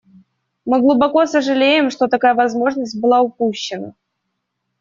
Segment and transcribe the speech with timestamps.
[0.65, 3.93] Мы глубоко сожалеем, что такая возможность была упущена.